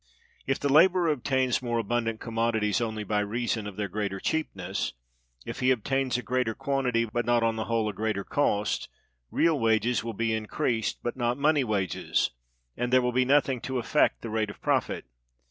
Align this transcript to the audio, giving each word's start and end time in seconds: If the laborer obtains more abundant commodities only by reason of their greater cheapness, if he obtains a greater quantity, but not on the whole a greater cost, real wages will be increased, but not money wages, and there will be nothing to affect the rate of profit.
If 0.47 0.59
the 0.59 0.73
laborer 0.73 1.09
obtains 1.11 1.61
more 1.61 1.77
abundant 1.77 2.19
commodities 2.19 2.81
only 2.81 3.03
by 3.03 3.19
reason 3.19 3.67
of 3.67 3.75
their 3.75 3.87
greater 3.87 4.19
cheapness, 4.19 4.93
if 5.45 5.59
he 5.59 5.69
obtains 5.69 6.17
a 6.17 6.23
greater 6.23 6.55
quantity, 6.55 7.05
but 7.05 7.23
not 7.23 7.43
on 7.43 7.55
the 7.55 7.65
whole 7.65 7.87
a 7.87 7.93
greater 7.93 8.23
cost, 8.23 8.89
real 9.29 9.59
wages 9.59 10.03
will 10.03 10.15
be 10.15 10.33
increased, 10.33 10.97
but 11.03 11.15
not 11.15 11.37
money 11.37 11.63
wages, 11.63 12.31
and 12.75 12.91
there 12.91 13.03
will 13.03 13.11
be 13.11 13.25
nothing 13.25 13.61
to 13.61 13.77
affect 13.77 14.23
the 14.23 14.31
rate 14.31 14.49
of 14.49 14.59
profit. 14.59 15.05